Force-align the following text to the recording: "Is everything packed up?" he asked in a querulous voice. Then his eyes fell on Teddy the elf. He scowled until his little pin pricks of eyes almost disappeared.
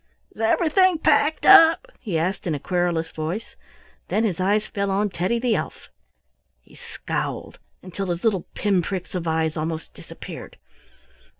"Is 0.31 0.41
everything 0.41 0.97
packed 0.97 1.45
up?" 1.45 1.91
he 1.99 2.17
asked 2.17 2.47
in 2.47 2.55
a 2.55 2.59
querulous 2.59 3.11
voice. 3.11 3.55
Then 4.07 4.23
his 4.23 4.39
eyes 4.39 4.65
fell 4.65 4.89
on 4.89 5.11
Teddy 5.11 5.37
the 5.37 5.53
elf. 5.55 5.89
He 6.59 6.73
scowled 6.73 7.59
until 7.83 8.07
his 8.07 8.23
little 8.23 8.47
pin 8.55 8.81
pricks 8.81 9.13
of 9.13 9.27
eyes 9.27 9.55
almost 9.55 9.93
disappeared. 9.93 10.57